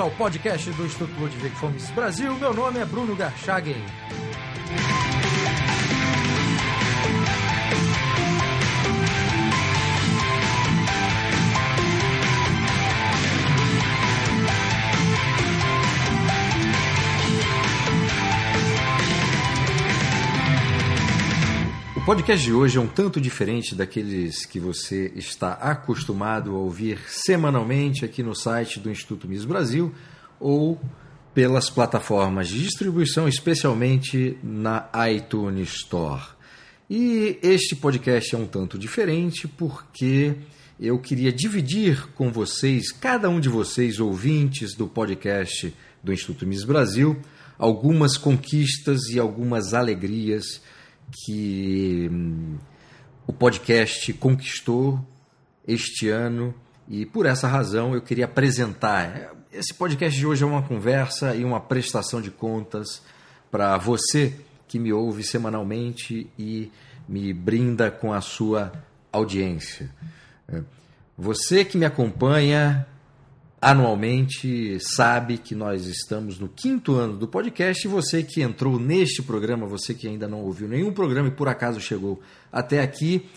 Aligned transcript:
ao 0.00 0.10
podcast 0.12 0.70
do 0.70 0.86
Instituto 0.86 1.12
Ludwig 1.20 1.54
Fomes 1.56 1.90
Brasil. 1.90 2.34
Meu 2.36 2.54
nome 2.54 2.78
é 2.78 2.84
Bruno 2.84 3.14
Garchagen. 3.14 3.84
Podcast 22.10 22.44
de 22.44 22.52
hoje 22.52 22.76
é 22.76 22.80
um 22.80 22.88
tanto 22.88 23.20
diferente 23.20 23.72
daqueles 23.72 24.44
que 24.44 24.58
você 24.58 25.12
está 25.14 25.52
acostumado 25.52 26.50
a 26.50 26.58
ouvir 26.58 26.98
semanalmente 27.06 28.04
aqui 28.04 28.20
no 28.20 28.34
site 28.34 28.80
do 28.80 28.90
Instituto 28.90 29.28
Miss 29.28 29.44
Brasil 29.44 29.94
ou 30.40 30.80
pelas 31.32 31.70
plataformas 31.70 32.48
de 32.48 32.64
distribuição, 32.64 33.28
especialmente 33.28 34.36
na 34.42 34.88
iTunes 35.08 35.72
Store. 35.72 36.20
E 36.90 37.38
este 37.44 37.76
podcast 37.76 38.34
é 38.34 38.38
um 38.38 38.46
tanto 38.46 38.76
diferente 38.76 39.46
porque 39.46 40.34
eu 40.80 40.98
queria 40.98 41.32
dividir 41.32 42.08
com 42.16 42.32
vocês, 42.32 42.90
cada 42.90 43.30
um 43.30 43.38
de 43.38 43.48
vocês, 43.48 44.00
ouvintes 44.00 44.74
do 44.74 44.88
podcast 44.88 45.72
do 46.02 46.12
Instituto 46.12 46.44
Miss 46.44 46.64
Brasil, 46.64 47.20
algumas 47.56 48.16
conquistas 48.16 49.02
e 49.10 49.20
algumas 49.20 49.74
alegrias 49.74 50.60
que 51.10 52.08
hum, 52.10 52.58
o 53.26 53.32
podcast 53.32 54.12
conquistou 54.14 55.04
este 55.66 56.08
ano 56.08 56.54
e 56.88 57.06
por 57.06 57.26
essa 57.26 57.46
razão 57.46 57.94
eu 57.94 58.02
queria 58.02 58.24
apresentar. 58.24 59.32
Esse 59.52 59.72
podcast 59.72 60.18
de 60.18 60.26
hoje 60.26 60.42
é 60.42 60.46
uma 60.46 60.62
conversa 60.62 61.34
e 61.34 61.44
uma 61.44 61.60
prestação 61.60 62.20
de 62.20 62.30
contas 62.30 63.02
para 63.50 63.76
você 63.78 64.34
que 64.66 64.78
me 64.78 64.92
ouve 64.92 65.22
semanalmente 65.22 66.28
e 66.38 66.70
me 67.08 67.32
brinda 67.32 67.90
com 67.90 68.12
a 68.12 68.20
sua 68.20 68.72
audiência. 69.12 69.90
É, 70.48 70.62
você 71.18 71.64
que 71.64 71.76
me 71.76 71.84
acompanha 71.84 72.86
anualmente 73.60 74.78
sabe 74.80 75.36
que 75.36 75.54
nós 75.54 75.86
estamos 75.86 76.38
no 76.38 76.48
quinto 76.48 76.94
ano 76.94 77.16
do 77.16 77.28
podcast 77.28 77.86
e 77.86 77.90
você 77.90 78.22
que 78.22 78.40
entrou 78.40 78.80
neste 78.80 79.22
programa, 79.22 79.66
você 79.66 79.92
que 79.92 80.08
ainda 80.08 80.26
não 80.26 80.40
ouviu 80.40 80.66
nenhum 80.66 80.92
programa 80.92 81.28
e 81.28 81.32
por 81.32 81.46
acaso 81.46 81.78
chegou 81.78 82.22
até 82.50 82.80
aqui, 82.80 83.28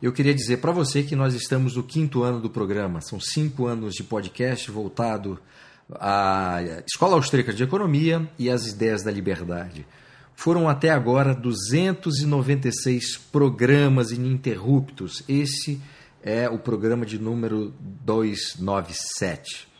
eu 0.00 0.12
queria 0.12 0.34
dizer 0.34 0.58
para 0.58 0.70
você 0.70 1.02
que 1.02 1.16
nós 1.16 1.34
estamos 1.34 1.74
no 1.74 1.82
quinto 1.82 2.22
ano 2.22 2.40
do 2.40 2.48
programa. 2.48 3.00
São 3.00 3.18
cinco 3.18 3.66
anos 3.66 3.94
de 3.94 4.04
podcast 4.04 4.70
voltado 4.70 5.40
à 5.94 6.60
Escola 6.86 7.16
Austríaca 7.16 7.52
de 7.52 7.64
Economia 7.64 8.30
e 8.38 8.48
às 8.48 8.68
ideias 8.68 9.02
da 9.02 9.10
liberdade. 9.10 9.84
Foram 10.34 10.68
até 10.68 10.90
agora 10.90 11.34
296 11.34 13.16
programas 13.16 14.12
ininterruptos. 14.12 15.24
Esse 15.28 15.80
é 16.22 16.48
o 16.48 16.58
programa 16.58 17.04
de 17.04 17.18
número 17.18 17.74
297. 17.80 19.71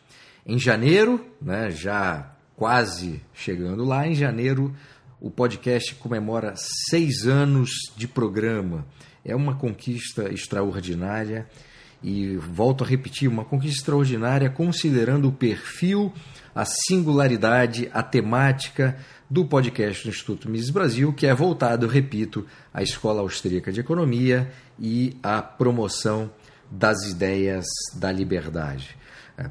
Em 0.44 0.58
janeiro, 0.58 1.24
né, 1.40 1.70
já 1.70 2.32
quase 2.56 3.22
chegando 3.32 3.84
lá, 3.84 4.06
em 4.06 4.14
janeiro 4.14 4.74
o 5.20 5.30
podcast 5.30 5.94
comemora 5.94 6.54
seis 6.56 7.26
anos 7.28 7.70
de 7.96 8.08
programa. 8.08 8.84
É 9.24 9.36
uma 9.36 9.54
conquista 9.54 10.32
extraordinária 10.32 11.46
e 12.02 12.36
volto 12.36 12.82
a 12.82 12.86
repetir, 12.86 13.28
uma 13.28 13.44
conquista 13.44 13.78
extraordinária 13.78 14.50
considerando 14.50 15.28
o 15.28 15.32
perfil, 15.32 16.12
a 16.52 16.64
singularidade, 16.64 17.88
a 17.92 18.02
temática 18.02 18.98
do 19.30 19.44
podcast 19.44 20.02
do 20.02 20.10
Instituto 20.10 20.50
Mises 20.50 20.70
Brasil, 20.70 21.12
que 21.12 21.26
é 21.26 21.32
voltado, 21.32 21.86
repito, 21.86 22.44
à 22.74 22.82
Escola 22.82 23.20
Austríaca 23.20 23.70
de 23.70 23.78
Economia 23.78 24.52
e 24.78 25.16
à 25.22 25.40
promoção 25.40 26.30
das 26.68 27.04
ideias 27.04 27.64
da 27.94 28.10
liberdade. 28.10 28.96
É. 29.38 29.48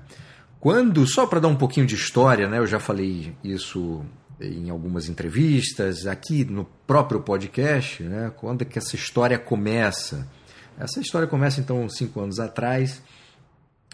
Quando, 0.62 1.08
só 1.08 1.26
para 1.26 1.40
dar 1.40 1.48
um 1.48 1.56
pouquinho 1.56 1.88
de 1.88 1.96
história, 1.96 2.48
né, 2.48 2.60
eu 2.60 2.68
já 2.68 2.80
falei 2.80 3.36
isso 3.44 4.06
em 4.40 4.70
algumas 4.70 5.10
entrevistas, 5.10 6.06
aqui 6.06 6.46
no 6.46 6.66
próprio 6.86 7.20
podcast, 7.20 8.04
né, 8.04 8.32
quando 8.38 8.62
é 8.62 8.66
que 8.66 8.78
essa 8.78 8.96
história 8.96 9.40
começa? 9.40 10.30
Essa 10.78 11.00
história 11.00 11.28
começa 11.28 11.60
então 11.60 11.90
cinco 11.90 12.22
anos 12.22 12.40
atrás, 12.40 13.02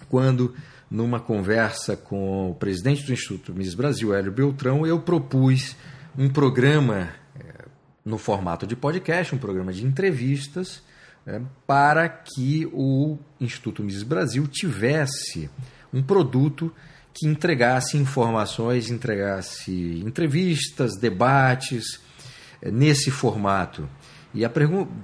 quando 0.10 0.54
numa 0.92 1.22
conversa 1.22 1.96
com 1.96 2.52
o 2.52 2.56
presidente 2.56 3.06
do 3.06 3.14
Instituto 3.14 3.54
Miss 3.54 3.74
Brasil, 3.74 4.14
Hélio 4.14 4.34
Beltrão, 4.34 4.86
eu 4.86 5.00
propus 5.00 5.74
um 6.18 6.28
programa 6.28 7.12
é, 7.40 7.64
no 8.04 8.18
formato 8.18 8.68
de 8.68 8.76
podcast, 8.76 9.34
um 9.34 9.38
programa 9.38 9.72
de 9.72 9.86
entrevistas, 9.86 10.84
é, 11.26 11.40
para 11.66 12.10
que 12.10 12.70
o 12.74 13.18
Instituto 13.40 13.82
Miss 13.82 14.04
Brasil 14.04 14.46
tivesse 14.48 15.50
um 15.94 16.02
produto 16.02 16.74
que 17.14 17.26
entregasse 17.26 17.98
informações, 17.98 18.92
entregasse 18.92 20.04
entrevistas, 20.06 20.98
debates 21.00 22.00
eh, 22.62 22.70
nesse 22.70 23.10
formato. 23.10 23.90
E 24.34 24.46
a, 24.46 24.52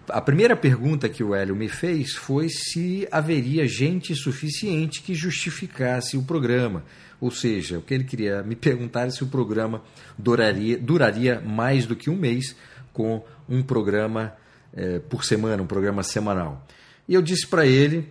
a, 0.09 0.21
primeira 0.21 0.55
pergunta 0.55 1.09
que 1.09 1.23
o 1.23 1.33
Hélio 1.33 1.55
me 1.55 1.67
fez 1.67 2.13
foi 2.13 2.49
se 2.49 3.07
haveria 3.11 3.67
gente 3.67 4.13
suficiente 4.13 5.01
que 5.01 5.15
justificasse 5.15 6.15
o 6.15 6.23
programa. 6.23 6.83
Ou 7.19 7.31
seja, 7.31 7.79
o 7.79 7.81
que 7.81 7.95
ele 7.95 8.03
queria 8.03 8.43
me 8.43 8.53
perguntar 8.55 9.07
é 9.07 9.09
se 9.09 9.23
o 9.23 9.27
programa 9.27 9.81
duraria, 10.15 10.77
duraria 10.77 11.41
mais 11.41 11.87
do 11.87 11.95
que 11.95 12.11
um 12.11 12.15
mês 12.15 12.55
com 12.91 13.23
um 13.49 13.63
programa 13.63 14.33
eh, 14.71 14.99
por 15.09 15.25
semana, 15.25 15.63
um 15.63 15.67
programa 15.67 16.03
semanal. 16.03 16.63
E 17.07 17.15
eu 17.15 17.21
disse 17.21 17.47
para 17.47 17.65
ele 17.65 18.07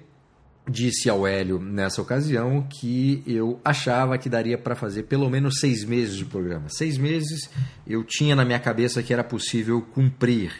disse 0.68 1.10
ao 1.10 1.26
Hélio 1.26 1.58
nessa 1.58 2.00
ocasião 2.00 2.62
que 2.62 3.22
eu 3.26 3.60
achava 3.64 4.16
que 4.16 4.28
daria 4.28 4.56
para 4.56 4.74
fazer 4.76 5.04
pelo 5.04 5.28
menos 5.28 5.58
seis 5.58 5.84
meses 5.84 6.16
de 6.16 6.24
programa. 6.24 6.68
Seis 6.68 6.96
meses 6.96 7.50
eu 7.86 8.04
tinha 8.04 8.36
na 8.36 8.44
minha 8.44 8.60
cabeça 8.60 9.02
que 9.02 9.12
era 9.12 9.24
possível 9.24 9.82
cumprir 9.82 10.52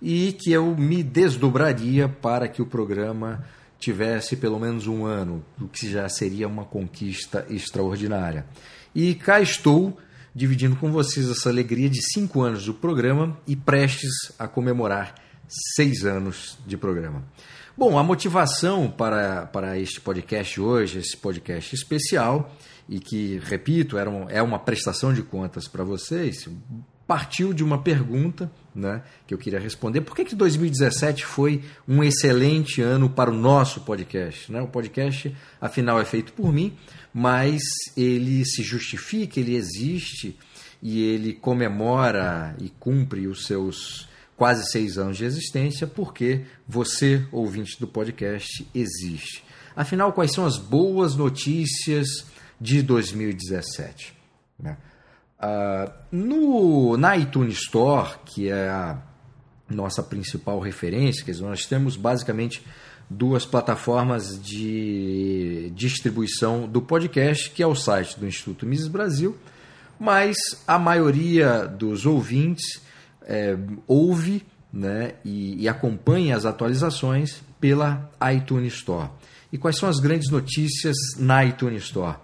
e 0.00 0.32
que 0.32 0.50
eu 0.50 0.74
me 0.74 1.02
desdobraria 1.02 2.08
para 2.08 2.48
que 2.48 2.62
o 2.62 2.66
programa 2.66 3.44
tivesse 3.78 4.36
pelo 4.36 4.58
menos 4.58 4.86
um 4.86 5.04
ano, 5.04 5.44
o 5.60 5.68
que 5.68 5.90
já 5.90 6.08
seria 6.08 6.48
uma 6.48 6.64
conquista 6.64 7.44
extraordinária. 7.50 8.46
E 8.94 9.14
cá 9.14 9.40
estou 9.40 9.98
dividindo 10.34 10.76
com 10.76 10.90
vocês 10.90 11.28
essa 11.28 11.48
alegria 11.50 11.90
de 11.90 12.00
cinco 12.12 12.40
anos 12.42 12.64
do 12.64 12.72
programa 12.72 13.38
e 13.46 13.54
prestes 13.54 14.12
a 14.38 14.48
comemorar 14.48 15.14
seis 15.76 16.04
anos 16.04 16.58
de 16.66 16.76
programa. 16.76 17.24
Bom, 17.74 17.98
a 17.98 18.02
motivação 18.02 18.90
para, 18.90 19.46
para 19.46 19.78
este 19.78 19.98
podcast 19.98 20.60
hoje, 20.60 20.98
esse 20.98 21.16
podcast 21.16 21.74
especial, 21.74 22.54
e 22.86 23.00
que, 23.00 23.40
repito, 23.42 23.96
era 23.96 24.10
um, 24.10 24.28
é 24.28 24.42
uma 24.42 24.58
prestação 24.58 25.10
de 25.10 25.22
contas 25.22 25.66
para 25.66 25.82
vocês, 25.82 26.46
partiu 27.06 27.54
de 27.54 27.64
uma 27.64 27.80
pergunta 27.80 28.52
né, 28.74 29.02
que 29.26 29.32
eu 29.32 29.38
queria 29.38 29.58
responder. 29.58 30.02
Por 30.02 30.14
que, 30.14 30.26
que 30.26 30.34
2017 30.34 31.24
foi 31.24 31.64
um 31.88 32.04
excelente 32.04 32.82
ano 32.82 33.08
para 33.08 33.30
o 33.30 33.34
nosso 33.34 33.80
podcast? 33.80 34.52
Né? 34.52 34.60
O 34.60 34.68
podcast, 34.68 35.34
afinal, 35.58 35.98
é 35.98 36.04
feito 36.04 36.34
por 36.34 36.52
mim, 36.52 36.76
mas 37.12 37.62
ele 37.96 38.44
se 38.44 38.62
justifica, 38.62 39.40
ele 39.40 39.56
existe 39.56 40.38
e 40.82 41.02
ele 41.02 41.32
comemora 41.32 42.54
e 42.60 42.68
cumpre 42.68 43.26
os 43.26 43.46
seus 43.46 44.11
quase 44.42 44.68
seis 44.72 44.98
anos 44.98 45.18
de 45.18 45.24
existência, 45.24 45.86
porque 45.86 46.40
você, 46.66 47.24
ouvinte 47.30 47.78
do 47.78 47.86
podcast, 47.86 48.66
existe. 48.74 49.44
Afinal, 49.76 50.12
quais 50.12 50.32
são 50.32 50.44
as 50.44 50.58
boas 50.58 51.14
notícias 51.14 52.08
de 52.60 52.82
2017? 52.82 54.12
Né? 54.58 54.76
Uh, 55.40 55.92
no, 56.10 56.96
na 56.96 57.16
iTunes 57.16 57.58
Store, 57.58 58.16
que 58.24 58.48
é 58.48 58.68
a 58.68 59.00
nossa 59.70 60.02
principal 60.02 60.58
referência, 60.58 61.24
quer 61.24 61.30
dizer, 61.30 61.44
nós 61.44 61.64
temos 61.64 61.94
basicamente 61.94 62.66
duas 63.08 63.46
plataformas 63.46 64.42
de 64.42 65.70
distribuição 65.76 66.66
do 66.66 66.82
podcast, 66.82 67.48
que 67.48 67.62
é 67.62 67.66
o 67.68 67.76
site 67.76 68.18
do 68.18 68.26
Instituto 68.26 68.66
Mises 68.66 68.88
Brasil, 68.88 69.36
mas 70.00 70.34
a 70.66 70.80
maioria 70.80 71.64
dos 71.64 72.06
ouvintes 72.06 72.82
é, 73.26 73.56
ouve 73.86 74.44
né, 74.72 75.14
e, 75.24 75.62
e 75.62 75.68
acompanha 75.68 76.36
as 76.36 76.44
atualizações 76.44 77.42
pela 77.60 78.10
iTunes 78.34 78.74
Store. 78.74 79.10
E 79.52 79.58
quais 79.58 79.76
são 79.76 79.88
as 79.88 80.00
grandes 80.00 80.30
notícias 80.30 80.96
na 81.18 81.44
iTunes 81.44 81.84
Store? 81.84 82.16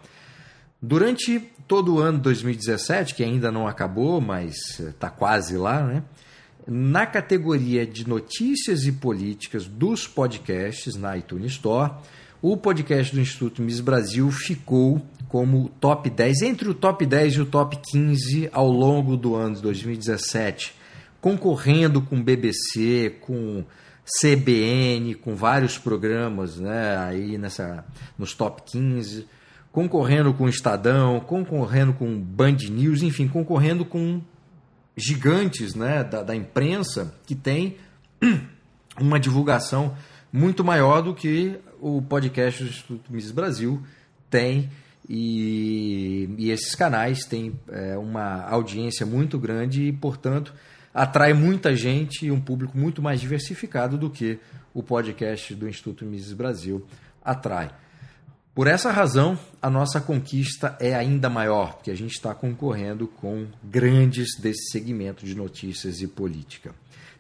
Durante 0.81 1.41
todo 1.67 1.97
o 1.97 1.99
ano 1.99 2.19
2017, 2.19 3.15
que 3.15 3.23
ainda 3.23 3.53
não 3.53 3.67
acabou, 3.67 4.21
mas 4.21 4.81
está 4.81 5.11
quase 5.11 5.57
lá, 5.57 5.83
né? 5.83 6.03
na 6.69 7.07
categoria 7.07 7.87
de 7.87 8.07
notícias 8.07 8.85
e 8.85 8.93
políticas 8.93 9.67
dos 9.67 10.07
podcasts 10.07 10.97
na 10.97 11.17
iTunes 11.17 11.53
Store, 11.53 11.93
o 12.43 12.57
podcast 12.57 13.15
do 13.15 13.21
Instituto 13.21 13.63
Miss 13.63 13.81
Brasil 13.81 14.31
ficou 14.31 15.01
como 15.29 15.71
top 15.81 16.11
10, 16.11 16.43
entre 16.43 16.69
o 16.69 16.75
top 16.75 17.07
10 17.07 17.35
e 17.35 17.41
o 17.41 17.47
top 17.47 17.79
15 17.91 18.51
ao 18.53 18.71
longo 18.71 19.17
do 19.17 19.35
ano 19.35 19.57
de 19.57 19.63
2017, 19.63 20.75
concorrendo 21.21 22.01
com 22.01 22.23
BBC, 22.23 23.17
com 23.21 23.65
CBN, 24.21 25.15
com 25.15 25.35
vários 25.35 25.77
programas 25.77 26.59
né, 26.59 26.97
aí 26.97 27.37
nessa, 27.37 27.85
nos 28.17 28.35
top 28.35 28.63
15, 28.71 29.27
concorrendo 29.71 30.33
com 30.33 30.45
o 30.45 30.49
Estadão, 30.49 31.21
concorrendo 31.21 31.93
com 31.93 32.19
Band 32.19 32.57
News, 32.71 33.03
enfim, 33.03 33.29
concorrendo 33.29 33.85
com 33.85 34.23
gigantes 34.97 35.75
né, 35.75 36.03
da, 36.03 36.23
da 36.23 36.35
imprensa 36.35 37.15
que 37.27 37.35
tem 37.35 37.77
uma 38.99 39.21
divulgação 39.21 39.95
muito 40.33 40.65
maior 40.65 41.03
do 41.03 41.15
que 41.15 41.59
o 41.81 42.03
podcast 42.03 42.63
do 42.63 42.71
Instituto 42.71 43.13
Mises 43.13 43.31
Brasil 43.31 43.83
tem. 44.29 44.71
E, 45.09 46.29
e 46.37 46.51
esses 46.51 46.75
canais 46.75 47.25
têm 47.25 47.59
é, 47.71 47.97
uma 47.97 48.43
audiência 48.43 49.07
muito 49.07 49.39
grande 49.39 49.85
e, 49.85 49.93
portanto, 49.93 50.53
atrai 50.93 51.33
muita 51.33 51.75
gente 51.75 52.27
e 52.27 52.31
um 52.31 52.41
público 52.41 52.77
muito 52.77 53.03
mais 53.03 53.21
diversificado 53.21 53.97
do 53.97 54.11
que 54.11 54.39
o 54.75 54.83
podcast 54.83 55.55
do 55.55 55.69
Instituto 55.69 56.05
Mises 56.05 56.33
Brasil 56.33 56.87
atrai. 57.23 57.71
Por 58.55 58.67
essa 58.67 58.91
razão, 58.91 59.39
a 59.63 59.71
nossa 59.71 60.01
conquista 60.01 60.77
é 60.81 60.95
ainda 60.95 61.31
maior, 61.31 61.75
porque 61.75 61.93
a 61.93 61.97
gente 61.97 62.13
está 62.13 62.35
concorrendo 62.35 63.07
com 63.07 63.47
grandes 63.63 64.37
desse 64.41 64.73
segmento 64.73 65.25
de 65.25 65.35
notícias 65.35 66.01
e 66.01 66.09
política. 66.09 66.75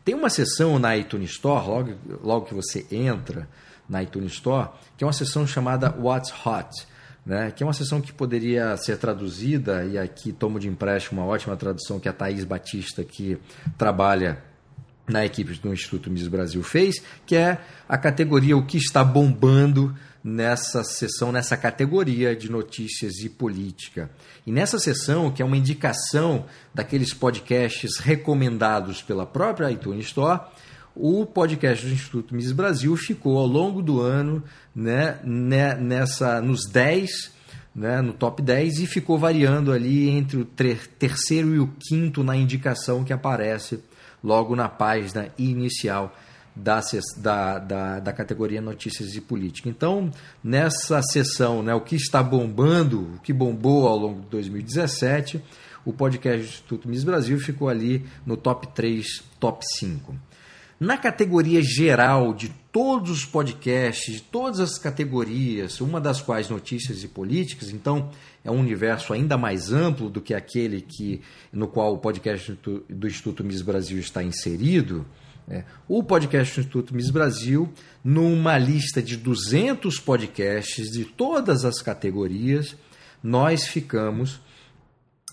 Tem 0.04 0.16
uma 0.16 0.30
seção 0.30 0.78
na 0.80 0.96
iTunes 0.96 1.30
Store, 1.30 1.64
logo, 1.66 1.94
logo 2.24 2.46
que 2.46 2.54
você 2.54 2.84
entra 2.90 3.48
na 3.88 4.02
iTunes 4.02 4.32
Store, 4.32 4.70
que 4.96 5.04
é 5.04 5.06
uma 5.06 5.12
seção 5.12 5.46
chamada 5.46 5.94
What's 5.96 6.32
Hot 6.44 6.70
né, 7.28 7.50
que 7.50 7.62
é 7.62 7.66
uma 7.66 7.74
sessão 7.74 8.00
que 8.00 8.10
poderia 8.10 8.74
ser 8.78 8.96
traduzida, 8.96 9.84
e 9.84 9.98
aqui 9.98 10.32
tomo 10.32 10.58
de 10.58 10.66
empréstimo 10.66 11.20
uma 11.20 11.26
ótima 11.26 11.54
tradução 11.56 12.00
que 12.00 12.08
a 12.08 12.12
Thaís 12.12 12.42
Batista, 12.42 13.04
que 13.04 13.36
trabalha 13.76 14.42
na 15.06 15.26
equipe 15.26 15.52
do 15.58 15.72
Instituto 15.72 16.10
Miss 16.10 16.26
Brasil, 16.26 16.62
fez, 16.62 17.02
que 17.26 17.36
é 17.36 17.60
a 17.86 17.98
categoria 17.98 18.56
O 18.56 18.64
que 18.64 18.78
está 18.78 19.04
bombando 19.04 19.94
nessa 20.24 20.82
sessão, 20.82 21.30
nessa 21.30 21.54
categoria 21.56 22.34
de 22.34 22.50
notícias 22.50 23.18
e 23.18 23.28
política. 23.28 24.10
E 24.46 24.50
nessa 24.50 24.78
sessão, 24.78 25.30
que 25.30 25.42
é 25.42 25.44
uma 25.44 25.56
indicação 25.56 26.46
daqueles 26.74 27.12
podcasts 27.12 27.98
recomendados 27.98 29.02
pela 29.02 29.26
própria 29.26 29.70
iTunes 29.70 30.06
Store, 30.06 30.40
o 30.98 31.24
podcast 31.24 31.86
do 31.86 31.92
Instituto 31.92 32.34
Miss 32.34 32.50
Brasil 32.50 32.96
ficou 32.96 33.38
ao 33.38 33.46
longo 33.46 33.80
do 33.80 34.00
ano 34.00 34.42
né, 34.74 35.18
né 35.22 35.74
nessa, 35.76 36.40
nos 36.40 36.64
10, 36.70 37.32
né, 37.74 38.02
no 38.02 38.12
top 38.12 38.42
10, 38.42 38.80
e 38.80 38.86
ficou 38.86 39.16
variando 39.16 39.72
ali 39.72 40.08
entre 40.08 40.38
o 40.38 40.44
terceiro 40.44 41.54
e 41.54 41.60
o 41.60 41.68
quinto 41.78 42.24
na 42.24 42.36
indicação 42.36 43.04
que 43.04 43.12
aparece 43.12 43.80
logo 44.22 44.56
na 44.56 44.68
página 44.68 45.28
inicial 45.38 46.14
da, 46.54 46.80
da, 47.18 47.58
da, 47.58 48.00
da, 48.00 48.12
categoria 48.12 48.60
Notícias 48.60 49.14
e 49.14 49.20
Política. 49.20 49.68
Então, 49.68 50.10
nessa 50.42 51.00
sessão, 51.02 51.62
né, 51.62 51.72
o 51.72 51.80
que 51.80 51.94
está 51.94 52.20
bombando, 52.20 53.14
o 53.14 53.20
que 53.20 53.32
bombou 53.32 53.86
ao 53.86 53.96
longo 53.96 54.22
de 54.22 54.26
2017, 54.28 55.40
o 55.84 55.92
podcast 55.92 56.40
do 56.40 56.48
Instituto 56.48 56.88
Miss 56.88 57.04
Brasil 57.04 57.38
ficou 57.38 57.68
ali 57.68 58.04
no 58.26 58.36
top 58.36 58.66
3, 58.74 59.22
top 59.38 59.64
5. 59.78 60.14
Na 60.80 60.96
categoria 60.96 61.60
geral 61.60 62.32
de 62.32 62.50
todos 62.70 63.10
os 63.10 63.24
podcasts, 63.24 64.14
de 64.14 64.22
todas 64.22 64.60
as 64.60 64.78
categorias, 64.78 65.80
uma 65.80 66.00
das 66.00 66.20
quais 66.20 66.48
notícias 66.48 67.02
e 67.02 67.08
políticas, 67.08 67.70
então 67.70 68.10
é 68.44 68.50
um 68.50 68.60
universo 68.60 69.12
ainda 69.12 69.36
mais 69.36 69.72
amplo 69.72 70.08
do 70.08 70.20
que 70.20 70.32
aquele 70.32 70.80
que 70.80 71.20
no 71.52 71.66
qual 71.66 71.94
o 71.94 71.98
podcast 71.98 72.56
do 72.88 73.08
Instituto 73.08 73.42
Miss 73.42 73.60
Brasil 73.60 73.98
está 73.98 74.22
inserido. 74.22 75.04
É, 75.50 75.64
o 75.88 76.00
podcast 76.04 76.54
do 76.54 76.60
Instituto 76.60 76.94
Miss 76.94 77.10
Brasil, 77.10 77.72
numa 78.04 78.56
lista 78.56 79.02
de 79.02 79.16
200 79.16 79.98
podcasts 79.98 80.92
de 80.92 81.04
todas 81.04 81.64
as 81.64 81.82
categorias, 81.82 82.76
nós 83.20 83.66
ficamos 83.66 84.40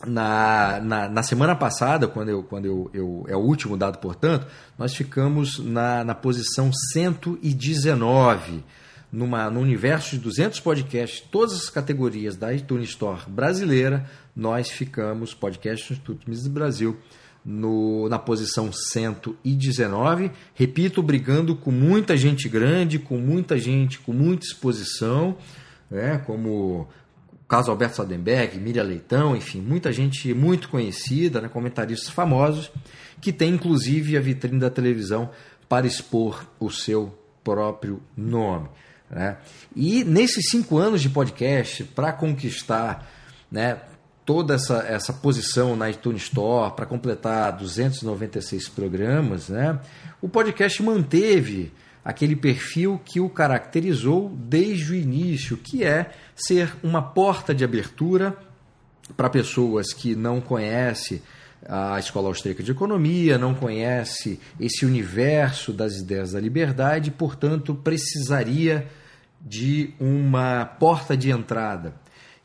na, 0.06 0.80
na, 0.82 1.10
na, 1.10 1.24
semana 1.24 1.56
passada, 1.56 2.08
quando, 2.08 2.30
eu, 2.30 2.44
quando 2.44 2.66
eu, 2.66 2.90
eu, 2.94 3.26
é 3.28 3.36
o 3.36 3.40
último 3.40 3.78
dado, 3.78 4.00
portanto, 4.00 4.46
nós 4.78 4.94
ficamos 4.94 5.60
na, 5.60 6.04
na 6.04 6.14
posição 6.14 6.72
119, 6.92 8.64
numa, 9.12 9.50
no 9.50 9.62
universo 9.62 10.12
de 10.12 10.18
200 10.18 10.60
podcasts, 10.60 11.22
todas 11.32 11.54
as 11.54 11.70
categorias 11.70 12.36
da 12.36 12.54
iTunes 12.54 12.90
Store 12.90 13.22
brasileira, 13.28 14.06
nós 14.36 14.70
ficamos, 14.70 15.34
podcast 15.34 15.86
Instituto 15.86 16.30
Mises 16.30 16.48
Brasil, 16.48 16.98
no, 17.46 18.10
na 18.10 18.18
posição 18.18 18.72
119. 18.74 20.32
Repito, 20.54 21.04
brigando 21.04 21.56
com 21.56 21.72
muita 21.72 22.18
gente 22.18 22.50
grande, 22.50 22.98
com 22.98 23.18
muita 23.18 23.58
gente 23.58 24.00
com 24.00 24.12
muita 24.12 24.46
exposição, 24.46 25.38
né, 25.90 26.18
como 26.26 26.90
caso 27.48 27.70
Alberto 27.70 27.98
Sadenberg, 27.98 28.60
Miriam 28.60 28.84
Leitão, 28.84 29.36
enfim, 29.36 29.62
muita 29.62 29.92
gente 29.94 30.34
muito 30.34 30.70
conhecida, 30.70 31.42
né, 31.42 31.48
comentaristas 31.48 32.10
famosos, 32.10 32.72
que 33.22 33.32
tem 33.32 33.54
inclusive 33.54 34.18
a 34.18 34.22
vitrine 34.22 34.60
da 34.60 34.70
televisão 34.70 35.30
para 35.70 35.88
expor 35.88 36.46
o 36.60 36.70
seu 36.72 37.18
próprio 37.44 38.02
nome. 38.18 38.70
Né? 39.10 39.38
E 39.76 40.04
nesses 40.04 40.50
cinco 40.50 40.78
anos 40.78 41.02
de 41.02 41.10
podcast, 41.10 41.84
para 41.84 42.12
conquistar 42.12 43.08
né, 43.52 43.80
toda 44.26 44.56
essa, 44.56 44.80
essa 44.88 45.14
posição 45.14 45.76
na 45.76 45.90
iTunes 45.90 46.24
Store, 46.24 46.76
para 46.76 46.86
completar 46.86 47.52
296 47.54 48.68
programas, 48.70 49.50
né, 49.50 49.80
o 50.22 50.28
podcast 50.28 50.82
manteve 50.82 51.72
aquele 52.06 52.36
perfil 52.36 53.02
que 53.04 53.20
o 53.20 53.28
caracterizou 53.28 54.30
desde 54.30 54.92
o 54.92 54.96
início, 54.96 55.58
que 55.58 55.84
é 55.84 56.12
ser 56.36 56.72
uma 56.84 57.02
porta 57.02 57.54
de 57.54 57.64
abertura 57.64 58.38
para 59.18 59.28
pessoas 59.28 59.92
que 59.92 60.16
não 60.16 60.40
conhecem 60.40 61.20
a 61.68 61.98
Escola 61.98 62.28
Austríaca 62.28 62.62
de 62.62 62.70
Economia, 62.70 63.40
não 63.40 63.56
conhece 63.56 64.40
esse 64.60 64.86
universo 64.86 65.74
das 65.74 65.98
ideias 65.98 66.34
da 66.34 66.40
liberdade, 66.40 67.10
portanto, 67.10 67.74
precisaria 67.74 68.88
de 69.42 69.92
uma 70.00 70.64
porta 70.64 71.18
de 71.18 71.32
entrada. 71.32 71.96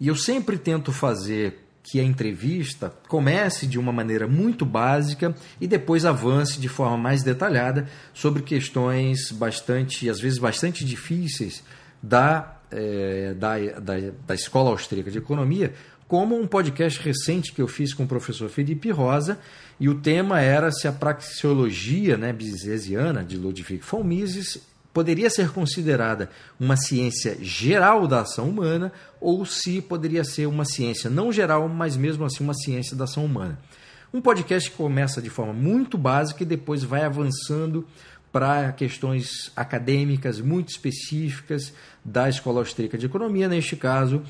E 0.01 0.09
eu 0.09 0.17
sempre 0.17 0.57
tento 0.57 0.91
fazer 0.91 1.67
que 1.91 1.99
a 1.99 2.05
entrevista 2.05 2.93
comece 3.09 3.67
de 3.67 3.79
uma 3.79 3.93
maneira 3.93 4.29
muito 4.29 4.65
básica 4.65 5.35
e 5.61 5.67
depois 5.67 6.05
avance 6.05 6.61
de 6.61 6.69
forma 6.69 6.97
mais 6.97 7.25
detalhada 7.25 7.89
sobre 8.15 8.43
questões 8.43 9.33
bastante, 9.33 10.09
às 10.09 10.21
vezes 10.21 10.39
bastante 10.39 10.85
difíceis 10.85 11.65
da, 12.01 12.57
é, 12.71 13.35
da, 13.35 13.59
da, 13.81 13.95
da 14.27 14.35
Escola 14.35 14.71
Austríaca 14.71 15.11
de 15.11 15.19
Economia, 15.19 15.75
como 16.07 16.41
um 16.41 16.47
podcast 16.47 17.01
recente 17.01 17.53
que 17.53 17.61
eu 17.61 17.69
fiz 17.69 17.93
com 17.93 18.05
o 18.05 18.09
professor 18.09 18.49
Felipe 18.49 18.91
Rosa, 18.91 19.39
e 19.79 19.89
o 19.89 19.97
tema 19.97 20.41
era 20.41 20.71
se 20.71 20.87
a 20.87 20.93
praxeologia 20.93 22.17
né, 22.17 22.33
bisesiana 22.33 23.25
de 23.25 23.37
Ludwig 23.37 23.79
von 23.79 24.05
Mises 24.05 24.70
poderia 24.93 25.31
ser 25.31 25.51
considerada 25.51 26.31
uma 26.59 26.77
ciência 26.77 27.39
geral 27.41 28.07
da 28.07 28.21
ação 28.21 28.49
humana 28.49 28.93
ou 29.21 29.45
se 29.45 29.81
poderia 29.81 30.25
ser 30.25 30.47
uma 30.47 30.65
ciência 30.65 31.09
não 31.09 31.33
geral, 31.33 31.69
mas 31.69 31.97
mesmo 31.97 32.25
assim 32.25 32.43
uma 32.43 32.55
ciência 32.55 32.97
da 32.97 33.05
ação 33.05 33.25
humana. 33.25 33.59
Um 34.13 34.21
podcast 34.21 34.71
que 34.71 34.77
começa 34.77 35.23
de 35.23 35.31
forma 35.31 35.53
muito 35.53 35.97
básica 35.97 36.43
e 36.43 36.47
depois 36.47 36.83
vai 36.83 37.05
avançando 37.05 37.87
para 38.33 38.73
questões 38.73 39.53
acadêmicas 39.57 40.41
muito 40.41 40.71
específicas 40.71 41.73
da 42.05 42.29
Escola 42.29 42.61
Austríaca 42.61 42.99
de 42.99 43.07
Economia, 43.07 43.49
neste 43.49 43.77
caso, 43.77 44.23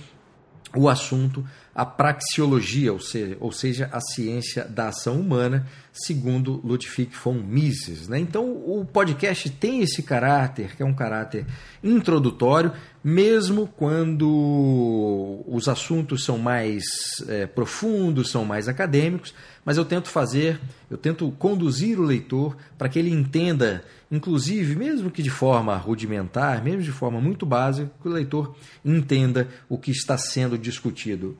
o 0.74 0.88
assunto 0.88 1.44
a 1.74 1.84
praxeologia, 1.84 2.92
ou 2.92 3.00
seja, 3.00 3.36
ou 3.40 3.52
seja, 3.52 3.88
a 3.92 4.00
ciência 4.00 4.64
da 4.64 4.88
ação 4.88 5.20
humana, 5.20 5.66
segundo 5.92 6.60
Ludwig 6.64 7.10
von 7.22 7.34
Mises. 7.34 8.08
Né? 8.08 8.18
Então, 8.18 8.44
o 8.44 8.84
podcast 8.84 9.48
tem 9.50 9.80
esse 9.80 10.02
caráter, 10.02 10.76
que 10.76 10.82
é 10.82 10.86
um 10.86 10.94
caráter 10.94 11.46
introdutório, 11.82 12.72
mesmo 13.02 13.66
quando 13.66 15.42
os 15.46 15.68
assuntos 15.68 16.24
são 16.24 16.38
mais 16.38 16.84
é, 17.28 17.46
profundos, 17.46 18.30
são 18.30 18.44
mais 18.44 18.68
acadêmicos, 18.68 19.32
mas 19.64 19.76
eu 19.76 19.84
tento 19.84 20.08
fazer, 20.08 20.60
eu 20.90 20.98
tento 20.98 21.30
conduzir 21.38 21.98
o 21.98 22.02
leitor 22.02 22.56
para 22.76 22.88
que 22.88 22.98
ele 22.98 23.10
entenda, 23.10 23.84
inclusive, 24.10 24.74
mesmo 24.74 25.10
que 25.10 25.22
de 25.22 25.30
forma 25.30 25.76
rudimentar, 25.76 26.62
mesmo 26.62 26.82
de 26.82 26.92
forma 26.92 27.20
muito 27.20 27.46
básica, 27.46 27.90
que 28.02 28.08
o 28.08 28.12
leitor 28.12 28.54
entenda 28.84 29.48
o 29.68 29.78
que 29.78 29.90
está 29.90 30.18
sendo 30.18 30.58
discutido 30.58 31.38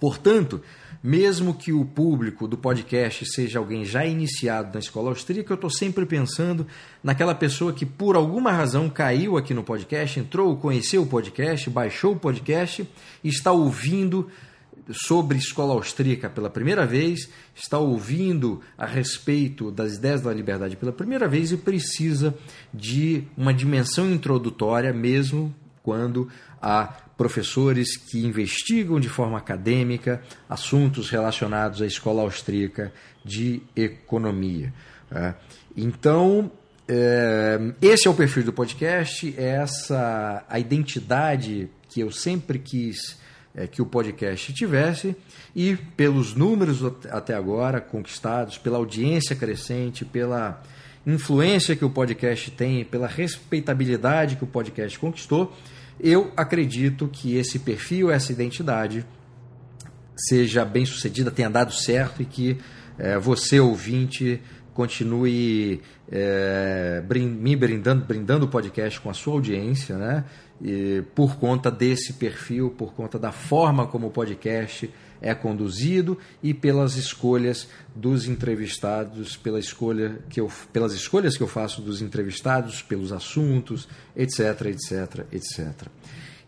Portanto, 0.00 0.62
mesmo 1.02 1.54
que 1.54 1.72
o 1.72 1.84
público 1.84 2.48
do 2.48 2.56
podcast 2.56 3.24
seja 3.26 3.58
alguém 3.58 3.84
já 3.84 4.04
iniciado 4.04 4.74
na 4.74 4.80
escola 4.80 5.10
austríaca, 5.10 5.52
eu 5.52 5.54
estou 5.54 5.70
sempre 5.70 6.04
pensando 6.04 6.66
naquela 7.02 7.34
pessoa 7.34 7.72
que 7.72 7.86
por 7.86 8.16
alguma 8.16 8.50
razão 8.50 8.90
caiu 8.90 9.36
aqui 9.36 9.54
no 9.54 9.62
podcast, 9.62 10.18
entrou, 10.18 10.56
conheceu 10.56 11.02
o 11.02 11.06
podcast, 11.06 11.70
baixou 11.70 12.12
o 12.12 12.18
podcast 12.18 12.88
está 13.22 13.52
ouvindo 13.52 14.28
sobre 14.90 15.38
escola 15.38 15.74
austríaca 15.74 16.30
pela 16.30 16.48
primeira 16.48 16.86
vez, 16.86 17.28
está 17.54 17.78
ouvindo 17.78 18.60
a 18.76 18.86
respeito 18.86 19.70
das 19.70 19.96
ideias 19.96 20.22
da 20.22 20.32
liberdade 20.32 20.76
pela 20.76 20.92
primeira 20.92 21.28
vez 21.28 21.52
e 21.52 21.56
precisa 21.56 22.34
de 22.72 23.24
uma 23.36 23.52
dimensão 23.52 24.10
introdutória, 24.10 24.92
mesmo 24.92 25.54
quando 25.88 26.28
há 26.60 26.84
professores 27.16 27.96
que 27.96 28.22
investigam 28.22 29.00
de 29.00 29.08
forma 29.08 29.38
acadêmica 29.38 30.22
assuntos 30.46 31.08
relacionados 31.08 31.80
à 31.80 31.86
escola 31.86 32.20
austríaca 32.20 32.92
de 33.24 33.62
economia. 33.74 34.70
Né? 35.10 35.34
Então, 35.74 36.52
é, 36.86 37.58
esse 37.80 38.06
é 38.06 38.10
o 38.10 38.14
perfil 38.14 38.44
do 38.44 38.52
podcast, 38.52 39.34
é 39.38 39.46
essa 39.62 40.44
a 40.46 40.58
identidade 40.58 41.70
que 41.88 42.00
eu 42.00 42.12
sempre 42.12 42.58
quis 42.58 43.18
é, 43.54 43.66
que 43.66 43.80
o 43.80 43.86
podcast 43.86 44.52
tivesse 44.52 45.16
e 45.56 45.74
pelos 45.74 46.34
números 46.34 46.84
até 47.10 47.34
agora 47.34 47.80
conquistados, 47.80 48.58
pela 48.58 48.76
audiência 48.76 49.34
crescente, 49.34 50.04
pela 50.04 50.62
influência 51.06 51.76
que 51.76 51.84
o 51.84 51.90
podcast 51.90 52.50
tem, 52.50 52.84
pela 52.84 53.06
respeitabilidade 53.06 54.36
que 54.36 54.44
o 54.44 54.46
podcast 54.46 54.98
conquistou, 54.98 55.56
eu 56.00 56.32
acredito 56.36 57.08
que 57.08 57.36
esse 57.36 57.58
perfil, 57.58 58.10
essa 58.10 58.32
identidade 58.32 59.04
seja 60.16 60.64
bem 60.64 60.84
sucedida, 60.84 61.30
tenha 61.30 61.48
dado 61.48 61.72
certo 61.72 62.22
e 62.22 62.24
que 62.24 62.58
é, 62.98 63.18
você, 63.18 63.60
ouvinte, 63.60 64.40
continue 64.74 65.80
é, 66.10 67.02
me 67.40 67.56
brindando, 67.56 68.04
brindando 68.04 68.46
o 68.46 68.48
podcast 68.48 69.00
com 69.00 69.10
a 69.10 69.14
sua 69.14 69.34
audiência, 69.34 69.96
né? 69.96 70.24
E 70.62 71.02
por 71.14 71.36
conta 71.36 71.70
desse 71.70 72.12
perfil, 72.14 72.70
por 72.70 72.92
conta 72.92 73.18
da 73.18 73.30
forma 73.30 73.86
como 73.86 74.08
o 74.08 74.10
podcast 74.10 74.90
é 75.20 75.34
conduzido 75.34 76.18
e 76.42 76.54
pelas 76.54 76.96
escolhas 76.96 77.68
dos 77.94 78.26
entrevistados, 78.26 79.36
pela 79.36 79.58
escolha 79.58 80.18
que 80.28 80.40
eu, 80.40 80.50
pelas 80.72 80.92
escolhas 80.92 81.36
que 81.36 81.42
eu 81.42 81.48
faço 81.48 81.82
dos 81.82 82.00
entrevistados, 82.00 82.82
pelos 82.82 83.12
assuntos, 83.12 83.88
etc, 84.16 84.66
etc, 84.66 85.26
etc. 85.32 85.88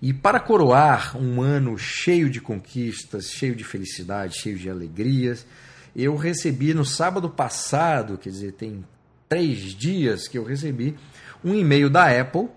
E 0.03 0.13
para 0.13 0.41
coroar 0.41 1.17
um 1.17 1.43
ano 1.43 1.77
cheio 1.77 2.31
de 2.31 2.41
conquistas, 2.41 3.31
cheio 3.31 3.55
de 3.55 3.65
felicidade, 3.65 4.39
cheio 4.39 4.59
de 4.59 4.71
alegrias, 4.71 5.47
eu 5.95 6.17
recebi 6.17 6.73
no 6.73 6.85
sábado 6.85 7.29
passado, 7.29 8.17
quer 8.17 8.31
dizer, 8.31 8.53
tem 8.53 8.85
três 9.29 9.75
dias 9.75 10.27
que 10.27 10.39
eu 10.39 10.45
recebi, 10.45 10.97
um 11.45 11.55
e-mail 11.55 11.91
da 11.91 12.09
Apple 12.21 12.49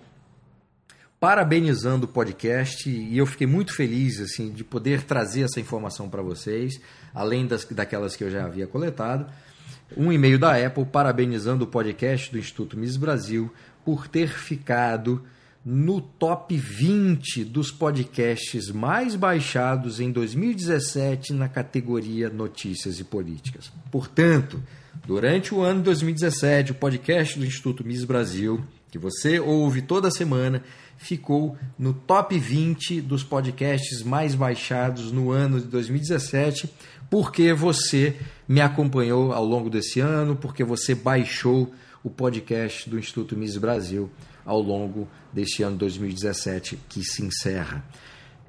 parabenizando 1.24 2.04
o 2.04 2.10
podcast 2.10 2.90
e 2.90 3.18
eu 3.18 3.26
fiquei 3.26 3.48
muito 3.48 3.74
feliz 3.74 4.20
assim 4.20 4.52
de 4.52 4.62
poder 4.62 5.04
trazer 5.04 5.44
essa 5.44 5.58
informação 5.58 6.10
para 6.10 6.22
vocês, 6.22 6.82
além 7.16 7.48
das, 7.48 7.64
daquelas 7.64 8.14
que 8.14 8.26
eu 8.26 8.30
já 8.30 8.44
havia 8.44 8.68
coletado. 8.68 9.32
Um 9.96 10.12
e-mail 10.12 10.38
da 10.38 10.54
Apple 10.54 10.84
parabenizando 10.84 11.64
o 11.64 11.68
podcast 11.68 12.30
do 12.30 12.38
Instituto 12.38 12.78
Miss 12.78 12.98
Brasil 12.98 13.50
por 13.86 14.10
ter 14.10 14.28
ficado 14.28 15.24
no 15.66 16.02
top 16.02 16.58
20 16.58 17.46
dos 17.46 17.72
podcasts 17.72 18.70
mais 18.70 19.16
baixados 19.16 20.02
em 20.02 20.12
2017 20.12 21.32
na 21.32 21.48
categoria 21.48 22.30
Notícias 22.30 23.00
e 23.00 23.04
Políticas. 23.06 23.72
Portanto, 23.90 24.62
durante 25.08 25.56
o 25.56 25.62
ano 25.62 25.80
de 25.80 25.86
2017, 25.86 26.74
o 26.74 26.76
podcast 26.76 27.40
do 27.40 27.46
Instituto 27.46 27.86
Miss 27.86 28.04
Brasil, 28.04 28.62
que 28.92 29.00
você 29.00 29.40
ouve 29.40 29.82
toda 29.82 30.12
semana, 30.12 30.62
ficou 31.04 31.58
no 31.78 31.94
top 31.94 32.38
20 32.40 33.02
dos 33.02 33.24
podcasts 33.24 34.02
mais 34.02 34.36
baixados 34.36 35.12
no 35.12 35.32
ano 35.32 35.60
de 35.60 35.68
2017, 35.68 36.74
porque 37.10 37.54
você 37.54 38.16
me 38.48 38.62
acompanhou 38.62 39.34
ao 39.34 39.46
longo 39.46 39.70
desse 39.70 40.00
ano, 40.00 40.36
porque 40.36 40.64
você 40.64 40.96
baixou 40.96 41.72
o 42.04 42.10
podcast 42.10 42.90
do 42.90 42.98
Instituto 42.98 43.38
Miss 43.38 43.58
Brasil 43.58 44.10
ao 44.46 44.62
longo 44.62 45.08
deste 45.32 45.64
ano 45.64 45.78
2017 45.78 46.80
que 46.90 47.04
se 47.04 47.24
encerra. 47.24 47.84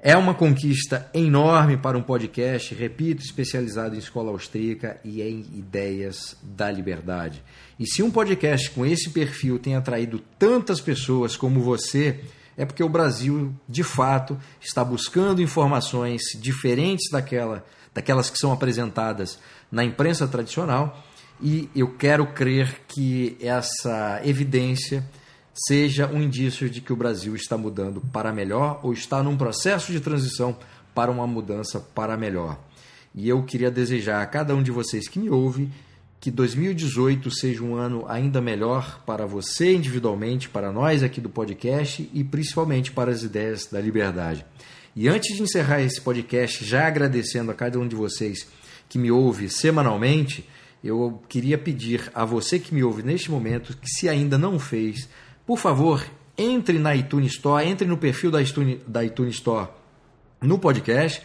É 0.07 0.15
uma 0.19 0.35
conquista 0.35 1.09
enorme 1.15 1.79
para 1.79 1.97
um 1.97 2.03
podcast, 2.03 2.75
repito, 2.75 3.23
especializado 3.23 3.95
em 3.95 3.99
escola 3.99 4.31
austríaca 4.31 5.01
e 5.03 5.23
em 5.23 5.41
ideias 5.55 6.37
da 6.43 6.71
liberdade. 6.71 7.43
E 7.81 7.87
se 7.87 8.03
um 8.03 8.11
podcast 8.11 8.71
com 8.73 8.85
esse 8.85 9.09
perfil 9.09 9.59
tem 9.59 9.77
atraído 9.77 10.19
tantas 10.39 10.79
pessoas 10.79 11.39
como 11.39 11.63
você, 11.63 12.21
é 12.57 12.65
porque 12.65 12.83
o 12.83 12.89
Brasil, 12.89 13.55
de 13.69 13.83
fato, 13.83 14.39
está 14.61 14.85
buscando 14.85 15.43
informações 15.43 16.23
diferentes 16.39 17.11
daquela, 17.11 17.65
daquelas 17.93 18.31
que 18.31 18.39
são 18.39 18.53
apresentadas 18.53 19.39
na 19.71 19.85
imprensa 19.85 20.27
tradicional, 20.29 21.03
e 21.41 21.69
eu 21.75 21.97
quero 21.97 22.27
crer 22.29 22.83
que 22.87 23.37
essa 23.41 24.21
evidência 24.25 25.05
seja 25.53 26.07
um 26.07 26.23
indício 26.23 26.69
de 26.69 26.81
que 26.81 26.93
o 26.93 26.97
Brasil 26.97 27.35
está 27.35 27.57
mudando 27.57 28.01
para 28.13 28.33
melhor 28.33 28.81
ou 28.83 28.93
está 28.93 29.23
num 29.23 29.37
processo 29.37 29.93
de 29.93 30.01
transição 30.01 30.57
para 30.95 31.11
uma 31.11 31.27
mudança 31.27 31.81
para 31.81 32.17
melhor. 32.17 32.59
E 33.15 33.29
eu 33.29 33.43
queria 33.45 33.71
desejar 33.71 34.23
a 34.23 34.27
cada 34.27 34.55
um 34.55 34.63
de 34.63 34.73
vocês 34.73 35.09
que 35.09 35.19
me 35.19 35.31
ouve 35.31 35.71
que 36.25 36.31
2018 36.31 37.31
seja 37.31 37.63
um 37.63 37.75
ano 37.75 38.07
ainda 38.09 38.41
melhor 38.41 39.03
para 39.05 39.27
você 39.27 39.75
individualmente, 39.75 40.49
para 40.49 40.73
nós 40.73 41.03
aqui 41.03 41.21
do 41.21 41.29
podcast 41.29 42.09
e 42.15 42.25
principalmente 42.25 42.91
para 42.91 43.11
as 43.11 43.23
ideias 43.23 43.67
da 43.67 43.79
liberdade. 43.79 44.43
E 44.97 45.07
antes 45.07 45.37
de 45.37 45.43
encerrar 45.43 45.83
esse 45.83 46.01
podcast, 46.01 46.65
já 46.65 46.87
agradecendo 46.87 47.51
a 47.51 47.55
cada 47.55 47.79
um 47.79 47.87
de 47.87 47.95
vocês 47.95 48.49
que 48.89 48.99
me 48.99 49.11
ouve 49.11 49.51
semanalmente, 49.51 50.49
eu 50.83 51.23
queria 51.29 51.59
pedir 51.59 52.11
a 52.15 52.25
você 52.25 52.59
que 52.59 52.75
me 52.75 52.83
ouve 52.83 53.03
neste 53.03 53.31
momento 53.31 53.77
que, 53.77 53.87
se 53.91 54.09
ainda 54.09 54.39
não 54.39 54.59
fez, 54.59 55.07
por 55.47 55.59
favor, 55.59 56.03
entre 56.39 56.79
na 56.79 56.97
iTunes 56.97 57.33
Store, 57.33 57.69
entre 57.69 57.87
no 57.87 57.99
perfil 57.99 58.31
da 58.31 58.41
iTunes, 58.41 58.79
da 58.87 59.05
iTunes 59.05 59.35
Store 59.35 59.69
no 60.41 60.59
podcast 60.59 61.23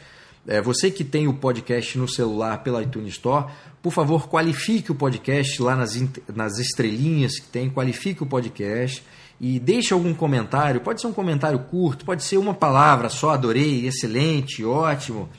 é, 0.47 0.59
você 0.59 0.89
que 0.89 1.03
tem 1.03 1.27
o 1.27 1.33
podcast 1.35 1.95
no 1.95 2.07
celular 2.07 2.63
pela 2.63 2.81
iTunes 2.81 3.13
Store, 3.13 3.51
por 3.81 3.93
favor, 3.93 4.27
qualifique 4.27 4.91
o 4.91 4.95
podcast 4.95 5.61
lá 5.61 5.75
nas, 5.75 5.97
nas 6.35 6.59
estrelinhas 6.59 7.39
que 7.39 7.47
tem, 7.47 7.69
qualifique 7.69 8.21
o 8.21 8.25
podcast 8.25 9.03
e 9.39 9.59
deixe 9.59 9.93
algum 9.93 10.13
comentário. 10.13 10.81
Pode 10.81 10.99
ser 10.99 11.07
um 11.07 11.13
comentário 11.13 11.59
curto, 11.59 12.03
pode 12.03 12.23
ser 12.23 12.37
uma 12.37 12.53
palavra 12.53 13.09
só, 13.09 13.31
adorei, 13.31 13.87
excelente, 13.87 14.65
ótimo. 14.65 15.29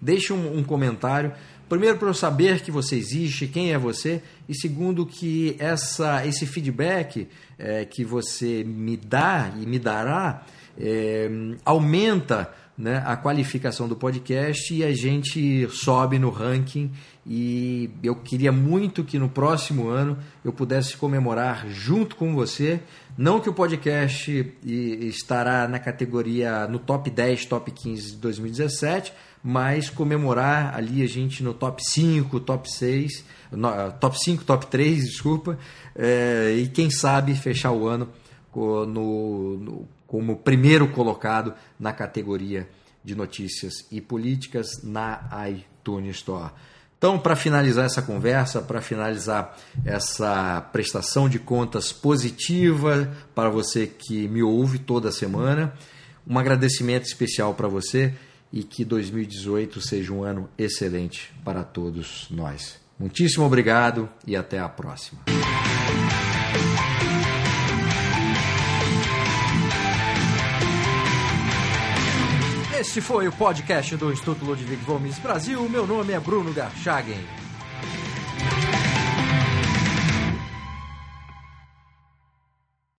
Deixe 0.00 0.32
um, 0.32 0.58
um 0.58 0.62
comentário. 0.62 1.32
Primeiro, 1.68 1.98
para 1.98 2.08
eu 2.08 2.14
saber 2.14 2.62
que 2.62 2.70
você 2.70 2.96
existe, 2.96 3.46
quem 3.46 3.72
é 3.72 3.78
você, 3.78 4.22
e 4.48 4.54
segundo, 4.54 5.04
que 5.04 5.56
essa, 5.58 6.24
esse 6.24 6.46
feedback 6.46 7.28
é, 7.58 7.84
que 7.84 8.04
você 8.04 8.64
me 8.64 8.96
dá 8.96 9.52
e 9.60 9.66
me 9.66 9.78
dará 9.78 10.46
é, 10.80 11.28
aumenta 11.64 12.50
né, 12.78 13.02
a 13.04 13.16
qualificação 13.16 13.88
do 13.88 13.96
podcast 13.96 14.72
e 14.72 14.84
a 14.84 14.92
gente 14.92 15.68
sobe 15.72 16.16
no 16.16 16.30
ranking. 16.30 16.92
E 17.26 17.90
eu 18.02 18.14
queria 18.14 18.52
muito 18.52 19.02
que 19.02 19.18
no 19.18 19.28
próximo 19.28 19.88
ano 19.88 20.16
eu 20.44 20.52
pudesse 20.52 20.96
comemorar 20.96 21.68
junto 21.68 22.14
com 22.14 22.32
você. 22.34 22.80
Não 23.18 23.40
que 23.40 23.50
o 23.50 23.52
podcast 23.52 24.54
estará 24.62 25.66
na 25.66 25.80
categoria 25.80 26.68
no 26.68 26.78
top 26.78 27.10
10, 27.10 27.46
top 27.46 27.72
15 27.72 28.12
de 28.12 28.16
2017, 28.18 29.12
mas 29.42 29.90
comemorar 29.90 30.76
ali 30.76 31.02
a 31.02 31.08
gente 31.08 31.42
no 31.42 31.52
top 31.52 31.82
5, 31.84 32.38
top 32.40 32.70
6, 32.70 33.24
no, 33.50 33.92
top 33.98 34.16
5, 34.22 34.44
top 34.44 34.66
3, 34.68 35.04
desculpa, 35.04 35.58
é, 35.96 36.54
e 36.56 36.68
quem 36.68 36.90
sabe 36.90 37.34
fechar 37.34 37.72
o 37.72 37.88
ano 37.88 38.08
no, 38.54 39.56
no 39.58 39.88
como 40.08 40.38
primeiro 40.38 40.88
colocado 40.88 41.54
na 41.78 41.92
categoria 41.92 42.68
de 43.04 43.14
notícias 43.14 43.86
e 43.92 44.00
políticas 44.00 44.82
na 44.82 45.20
iTunes 45.48 46.16
Store. 46.16 46.50
Então, 46.96 47.16
para 47.16 47.36
finalizar 47.36 47.84
essa 47.84 48.02
conversa, 48.02 48.60
para 48.60 48.80
finalizar 48.80 49.56
essa 49.84 50.60
prestação 50.72 51.28
de 51.28 51.38
contas 51.38 51.92
positiva 51.92 53.14
para 53.36 53.48
você 53.48 53.86
que 53.86 54.26
me 54.26 54.42
ouve 54.42 54.80
toda 54.80 55.12
semana, 55.12 55.72
um 56.26 56.36
agradecimento 56.36 57.04
especial 57.04 57.54
para 57.54 57.68
você 57.68 58.14
e 58.52 58.64
que 58.64 58.84
2018 58.84 59.80
seja 59.80 60.12
um 60.12 60.24
ano 60.24 60.48
excelente 60.58 61.32
para 61.44 61.62
todos 61.62 62.26
nós. 62.30 62.80
Muitíssimo 62.98 63.44
obrigado 63.44 64.08
e 64.26 64.34
até 64.34 64.58
a 64.58 64.68
próxima. 64.68 65.20
Este 72.78 73.00
foi 73.00 73.26
o 73.26 73.32
podcast 73.32 73.96
do 73.96 74.12
Instituto 74.12 74.44
Ludwig 74.44 74.76
von 74.84 75.00
Mises 75.00 75.18
Brasil. 75.18 75.68
Meu 75.68 75.84
nome 75.84 76.12
é 76.12 76.20
Bruno 76.20 76.52
Garchagen. 76.52 77.26